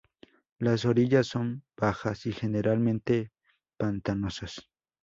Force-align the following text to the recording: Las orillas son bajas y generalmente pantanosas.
Las 0.57 0.85
orillas 0.85 1.27
son 1.27 1.63
bajas 1.77 2.25
y 2.25 2.31
generalmente 2.33 3.31
pantanosas. 3.77 4.67